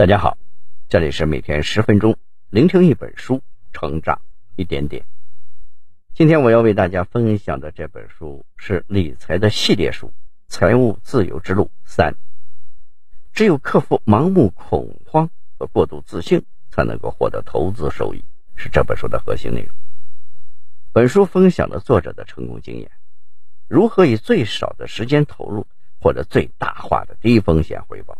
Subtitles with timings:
[0.00, 0.38] 大家好，
[0.88, 2.16] 这里是每天十分钟
[2.48, 4.22] 聆听一本书，成长
[4.56, 5.04] 一点点。
[6.14, 10.06] 今天我要为大家分享的这本书是理财的系列书
[10.48, 12.14] 《财务自由之路三》。
[13.34, 15.28] 只有克服盲目恐慌
[15.58, 18.24] 和过度自信，才能够获得投资收益，
[18.56, 19.76] 是这本书的核心内容。
[20.94, 22.90] 本书分享了作者的成功经验，
[23.68, 25.66] 如何以最少的时间投入，
[26.00, 28.16] 获得最大化的低风险回报。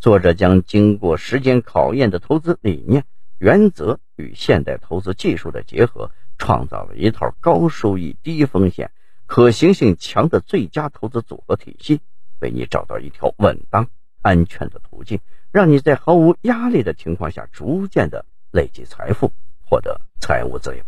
[0.00, 3.04] 作者将经过时间考验的投资理念、
[3.36, 8.92] 原则与现代投资技术的结合，创造了一套高收益、低风险、
[9.26, 12.00] 可行性强的最佳投资组合体系，
[12.40, 13.88] 为你找到一条稳当、
[14.22, 15.20] 安全的途径，
[15.52, 19.30] 让你在毫无压力的情况下，逐渐的累积财富，
[19.66, 20.82] 获得财务自由。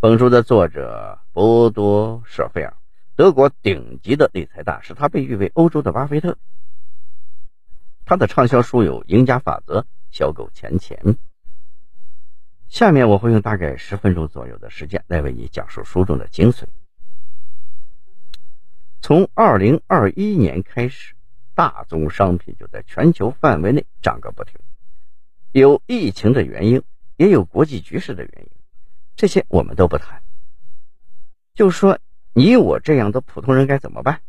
[0.00, 2.74] 本书的作者波多·舍菲尔，
[3.16, 6.38] 德国顶级的理财大师，他被誉为欧洲的巴菲特。
[8.04, 10.98] 他的畅销书有《赢家法则》《小狗钱钱》。
[12.68, 16.64] 下面我会用大概十分钟左右的时间来为你讲述书中的精髓。
[19.00, 21.14] 从二零二一年开始，
[21.54, 24.58] 大宗商品就在全球范围内涨个不停，
[25.52, 26.82] 有疫情的原因，
[27.16, 28.50] 也有国际局势的原因，
[29.14, 30.20] 这些我们都不谈。
[31.54, 31.98] 就说
[32.32, 34.20] 你我这样的普通人该怎么办？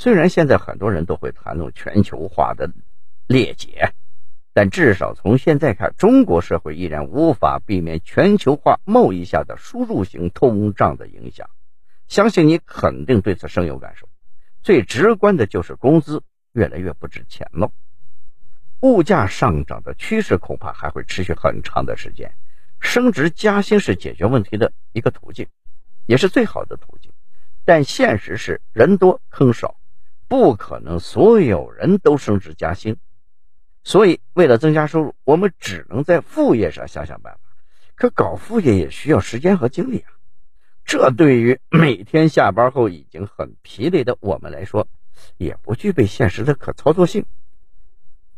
[0.00, 2.70] 虽然现在很多人都会谈论全球化的
[3.26, 3.92] 裂解，
[4.52, 11.50] 但至少从现在看，中国社会依然无法避免全球化贸易下的输入型通胀的影响。
[12.06, 14.08] 相信你肯定对此深有感受。
[14.62, 17.72] 最直观的就是工资越来越不值钱了，
[18.80, 22.32] 物价上涨的趋势恐怕还会持续很长的时间。
[22.78, 25.48] 升职加薪是解决问题的一个途径，
[26.06, 27.10] 也是最好的途径，
[27.64, 29.74] 但现实是人多坑少。
[30.28, 32.98] 不可能所有人都升职加薪，
[33.82, 37.40] 所以为了增加收入，我们只能在副业上想想办法。
[37.94, 40.12] 可搞副业也需要时间和精力啊，
[40.84, 44.86] 这对于每天下班后已经很疲累的我们来说，
[45.38, 47.24] 也不具备现实的可操作性。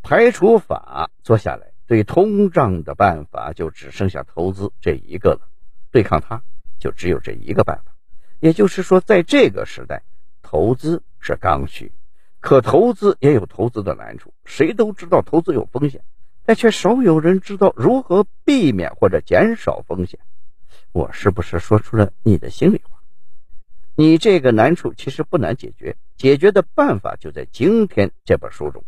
[0.00, 5.48] 排除法做下来，对通胀的办法就只剩下投资这一个了，
[5.90, 6.42] 对抗它
[6.78, 7.96] 就只有这一个办法。
[8.38, 10.04] 也就是说，在这个时代。
[10.42, 11.92] 投资是刚需，
[12.40, 14.34] 可投资也有投资的难处。
[14.44, 16.02] 谁都知道投资有风险，
[16.44, 20.18] 但却少有人知道如何避免或者减少风险。
[20.92, 22.98] 我是不是说出了你的心里话？
[23.94, 28.82] 你这个难处其实不难解决，解决的办法就在今天这本书中。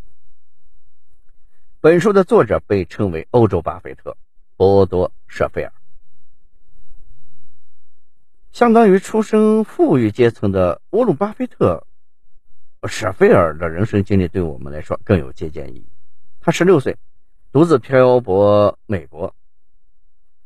[1.81, 4.17] 本书的作者被称为欧洲巴菲特
[4.57, 5.71] 波多·舍菲尔。
[8.51, 11.85] 相当于出生富裕阶层的沃伦·巴菲特、
[12.87, 15.87] 舍菲尔的人生经历，对我们来说更有借鉴意义。
[16.39, 16.97] 他十六岁，
[17.51, 19.35] 独自漂泊美国，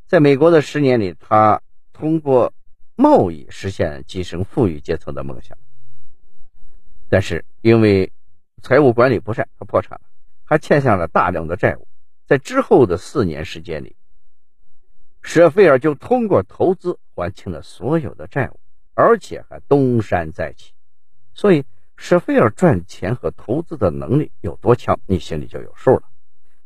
[0.07, 1.61] 在美国的十年里，他
[1.93, 2.53] 通过
[2.95, 5.57] 贸易实现跻身富裕阶层的梦想。
[7.09, 8.11] 但是因为
[8.61, 10.01] 财务管理不善，他破产了，
[10.43, 11.87] 还欠下了大量的债务。
[12.25, 13.95] 在之后的四年时间里，
[15.21, 16.99] 舍菲尔就通过投资。
[17.19, 18.59] 还清了所有的债务，
[18.93, 20.71] 而且还东山再起。
[21.33, 21.65] 所以，
[21.97, 26.03] 舍菲尔赚钱和投资的能力有多强，你心里就有数了。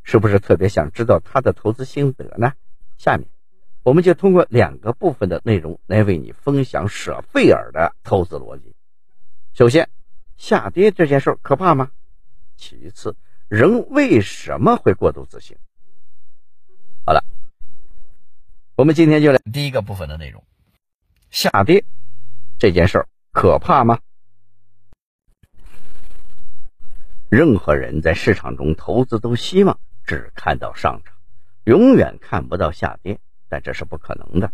[0.03, 2.53] 是不是特别想知道他的投资心得呢？
[2.97, 3.27] 下面，
[3.83, 8.75] 我们就通过两个部分的内容来为你分享舍费尔的投资逻辑。
[9.53, 9.89] 首先，
[10.37, 11.91] 下跌这件事可怕吗？
[12.57, 13.15] 其次，
[13.47, 15.57] 人为什么会过度自信？
[17.05, 17.23] 好了。
[18.75, 20.43] 我们今天就来第一个部分的内容：
[21.29, 21.83] 下跌
[22.57, 23.99] 这件事儿可怕吗？
[27.31, 31.13] 任何人在市场中投资都希望只看到上涨，
[31.63, 34.51] 永远看不到下跌，但这是不可能的。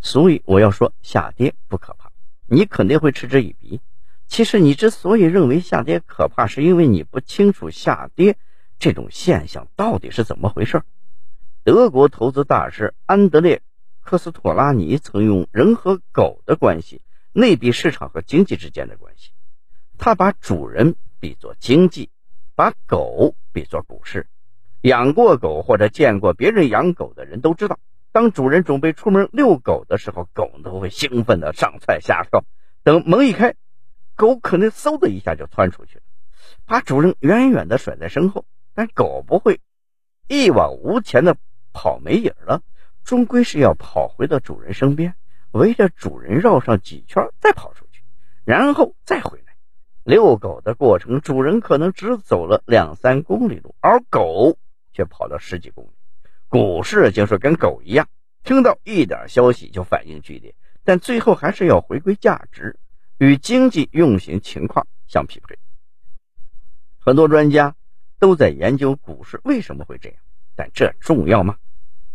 [0.00, 2.12] 所以我要说，下跌不可怕，
[2.46, 3.80] 你肯定会嗤之以鼻。
[4.28, 8.36] 其实你之所以认为下跌可怕，是因为你不清楚下跌
[8.78, 10.84] 这种现象到底是怎么回事。
[11.64, 13.56] 德国投资大师安德烈·
[14.00, 17.02] 科斯托拉尼曾用人和狗的关系
[17.32, 19.32] 类比市场和经济之间的关系。
[19.98, 22.10] 他把主人比作经济，
[22.62, 24.28] 把狗比作股市。
[24.82, 27.80] 养过狗或者见过别人养狗的人都知道，
[28.12, 32.44] 当主人准备出门遛狗的时候，狗都会兴奋的上蹿下跳。
[32.84, 33.56] 等门一开，
[34.14, 36.04] 狗可能嗖的一下就窜出去了，
[36.64, 38.44] 把主人远远的甩在身后。
[38.74, 39.58] 但狗不会
[40.28, 41.36] 一往无前的。
[41.72, 42.62] 跑没影了，
[43.02, 45.16] 终归是要跑回到主人身边，
[45.50, 48.04] 围着主人绕上几圈，再跑出去，
[48.44, 49.51] 然后再回来。
[50.04, 54.58] 遛狗的过程，主人可能只走了两三公里路，而狗
[54.92, 55.90] 却跑了十几公里。
[56.48, 58.08] 股市就是跟狗一样，
[58.42, 60.54] 听到一点消息就反应剧烈，
[60.84, 62.78] 但最后还是要回归价值，
[63.18, 65.58] 与经济运行情况相匹配。
[66.98, 67.74] 很多专家
[68.18, 70.18] 都在研究股市为什么会这样，
[70.56, 71.56] 但这重要吗？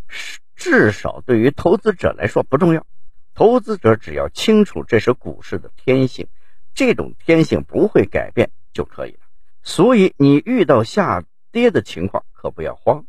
[0.08, 2.86] 是至少对于投资者来说不重要。
[3.34, 6.28] 投资者只要清楚这是股市的天性，
[6.78, 9.22] 这种天性不会改变就可以了。
[9.64, 13.04] 所以你遇到下跌的情况，可不要慌，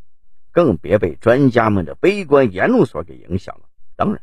[0.53, 3.69] 更别被专家们的悲观言论所给影响了。
[3.95, 4.23] 当然，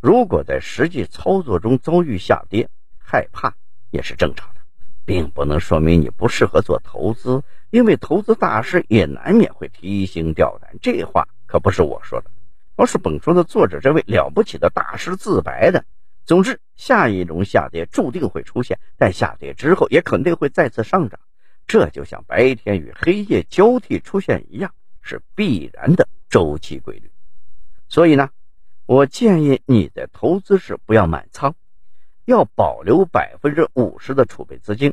[0.00, 2.68] 如果在实际操作中遭遇下跌，
[2.98, 3.54] 害怕
[3.92, 4.60] 也是正常的，
[5.04, 10.74] 并不能说明你不适合做投资，因为投资大师也难免会提心吊胆。
[10.82, 12.32] 这话可不是我说的。
[12.74, 15.84] 而是本书的作者这位了不起的大师自白的。
[16.26, 21.20] 总之，下一种下跌注定会出现，但下跌之后也肯定会再次上涨。
[21.68, 27.08] 这就像白天与黑夜交替出现一样，是必然的周期规律。
[27.88, 28.28] 所以呢，
[28.86, 31.54] 我建议你在投资时不要满仓，
[32.24, 34.92] 要保留百分之五十的储备资金。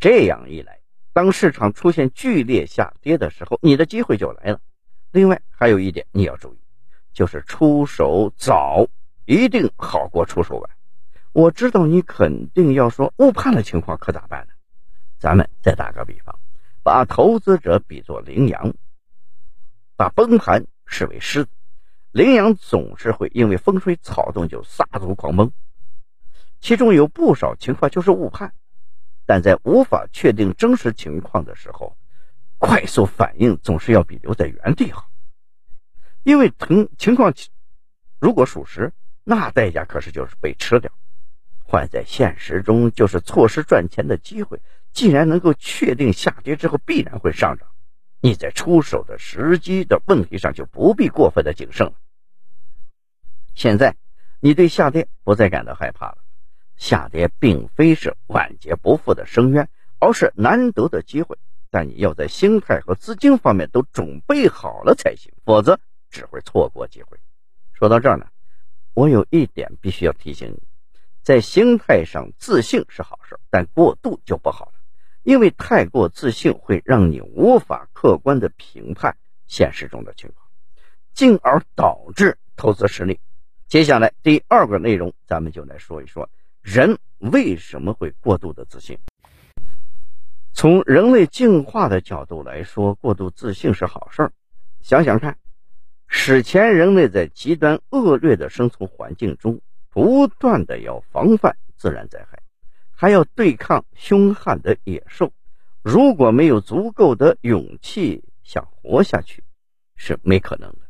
[0.00, 0.80] 这样一来，
[1.12, 4.60] 当市场出现剧烈下跌的时候，你的机会就来了。
[5.12, 6.58] 另外，还有一点你要注意。
[7.12, 8.84] 就是出手早
[9.24, 10.70] 一定好过出手晚。
[11.32, 14.52] 我知道你肯定要说误判的情况可咋办呢？
[15.18, 16.38] 咱们再打个比方，
[16.82, 18.74] 把投资者比作羚羊，
[19.96, 21.50] 把崩盘视为狮子。
[22.10, 25.52] 羚羊总是会因为风吹草动就撒足狂奔，
[26.60, 28.52] 其中有不少情况就是误判。
[29.24, 31.96] 但在无法确定真实情况的时候，
[32.58, 35.08] 快速反应总是要比留在原地好。
[36.24, 37.32] 因为情情况
[38.18, 38.92] 如果属实，
[39.24, 40.90] 那代价可是就是被吃掉；
[41.64, 44.60] 换在现实中，就是错失赚钱的机会。
[44.92, 47.68] 既然能够确定下跌之后必然会上涨，
[48.20, 51.94] 你在出手的时机的问题上就不必过分的谨慎了。
[53.54, 53.96] 现在
[54.40, 56.18] 你对下跌不再感到害怕了，
[56.76, 61.38] 下跌并非是万劫不复的深渊，而是难得的机会。
[61.70, 65.78] 但你要在心态和资金方面都准备好了才行，否则。
[66.10, 67.18] 只会错过机会。
[67.72, 68.26] 说到这儿呢，
[68.94, 70.62] 我有一点必须要提醒你：
[71.22, 74.72] 在心态上自信是好事，但过度就不好了。
[75.22, 79.16] 因为太过自信会让你无法客观的评判
[79.46, 80.46] 现实中的情况，
[81.14, 83.18] 进而导致投资失利。
[83.68, 86.28] 接下来第二个内容，咱们就来说一说
[86.60, 88.98] 人为什么会过度的自信。
[90.52, 94.30] 从人类进化的角度来说，过度自信是好事。
[94.82, 95.38] 想想看。
[96.14, 102.42] 史前人类在极端恶劣的生存环境中，不断的要防范自然灾害，
[102.92, 105.32] 还要对抗凶悍的野兽。
[105.82, 109.42] 如果没有足够的勇气想活下去，
[109.96, 110.80] 是没可能的。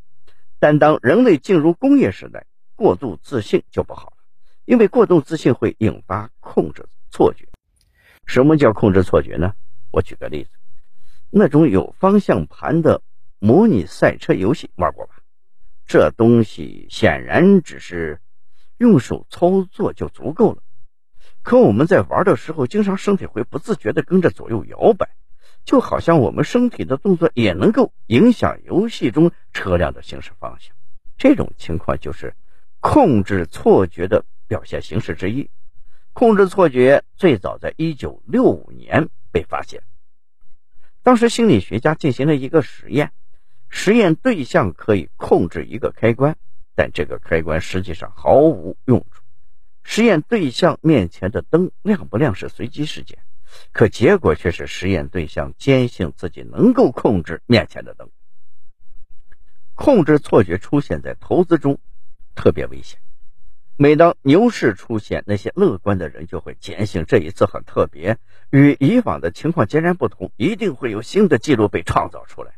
[0.58, 2.44] 但当人类进入工业时代，
[2.74, 4.16] 过度自信就不好了，
[4.64, 7.46] 因为过度自信会引发控制错觉。
[8.26, 9.54] 什么叫控制错觉呢？
[9.92, 10.50] 我举个例子，
[11.30, 13.00] 那种有方向盘的。
[13.42, 15.14] 模拟赛车游戏玩过吧？
[15.84, 18.20] 这东西显然只是
[18.78, 20.62] 用手操作就足够了。
[21.42, 25.08] 可我们在玩的时候，经常身体会不自觉地跟着左右摇摆，
[25.64, 30.72] 就好像我们身体的动作也能够影响游戏中车辆的行驶方向。
[31.18, 32.36] 这种情况就是
[32.78, 35.50] 控制错觉的表现形式之一。
[36.12, 39.82] 控制错觉最早在一九六五年被发现，
[41.02, 43.10] 当时心理学家进行了一个实验。
[43.74, 46.36] 实验对象可以控制一个开关，
[46.76, 49.22] 但这个开关实际上毫无用处。
[49.82, 53.18] 实验对象面前的灯亮不亮是随机事件，
[53.72, 58.10] 可结果却是实验对象坚信自己能够控制面前的灯。
[59.74, 61.80] 控制错觉出现在投资中，
[62.34, 63.00] 特别危险。
[63.78, 68.18] 每当牛市出现，那些乐观的人就会坚信这一次很特别，
[68.50, 72.52] 与以往的情况截然不同，一定会有新的记录被创造出来。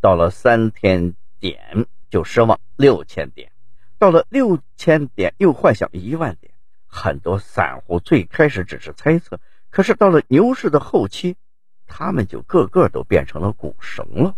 [0.00, 3.52] 到了三千点就失望六千点，
[3.98, 6.52] 到了六千点又幻想一万点。
[6.86, 9.38] 很多散户最开始只是猜测，
[9.68, 11.36] 可是到了牛市的后期，
[11.86, 14.34] 他们就个个都变成了股神了。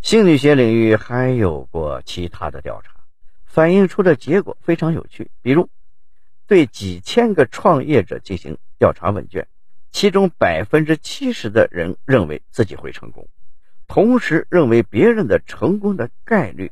[0.00, 2.92] 心理学领域还有过其他的调查，
[3.44, 5.30] 反映出的结果非常有趣。
[5.42, 5.68] 比如，
[6.46, 9.46] 对几千个创业者进行调查问卷，
[9.92, 13.28] 其中百分之七十的人认为自己会成功。
[13.90, 16.70] 同时认为别人的成功的概率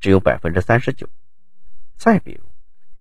[0.00, 1.06] 只有百分之三十九。
[1.98, 2.48] 再比如，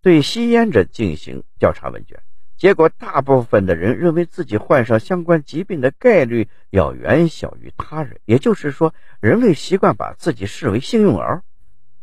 [0.02, 2.20] 对吸烟者进行调查问卷，
[2.58, 11.42] 结果大部分的人认为自己患上相关疾病的概率要远小于他人，也就是说，人类习惯把自己视为幸运儿，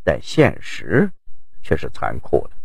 [0.02, 1.10] 但现实
[1.62, 2.56] 却是残酷的。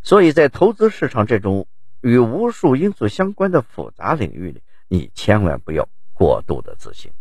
[0.00, 1.66] 所以在投资市场这种
[2.00, 7.12] 与无数因素相关的复杂领域里，你千万不要过度的自信。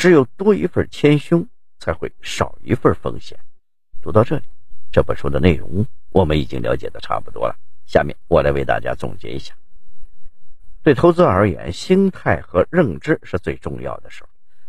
[0.00, 1.46] 只有多一份谦虚，
[1.78, 3.38] 才会少一份风险。
[4.00, 4.44] 读到这里，
[4.90, 7.54] 这本书的内容我们已经了解的差不多了。
[7.84, 9.54] 下面我来为大家总结一下。
[10.82, 14.28] 对投资而言，心态和认知是最重要的事儿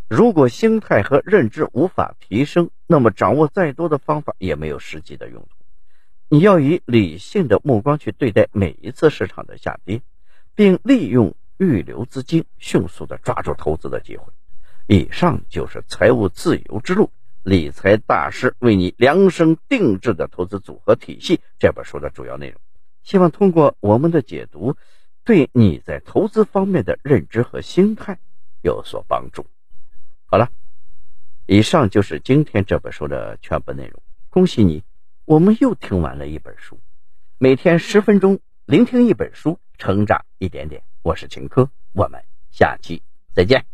[0.10, 5.50] 如果心态和认知无法提升，那么掌握再多的方法也没有实际的用途。
[6.28, 10.02] 你要以理性的目光去对待每一次市场的下跌，
[10.56, 14.26] 并利用预留资金，迅速的抓住投资的机会。
[14.94, 17.12] 以上就是财务自由之路
[17.44, 22.60] 理财大师为你量身定制的投资组合体系这本书的主要内容。
[23.02, 24.76] 希望通过我们的解读，
[25.24, 28.20] 对你在投资方面的认知和心态
[28.62, 29.46] 有所帮助。
[30.26, 30.50] 好了，
[31.46, 34.04] 以上就是今天这本书的全部内容。
[34.30, 34.84] 恭喜你，
[35.24, 36.78] 我们又听完了一本书。
[37.38, 40.84] 每天十分钟，聆听一本书，成长一点点。
[41.02, 42.22] 我是秦科，我们
[42.52, 43.02] 下期
[43.34, 43.66] 再见。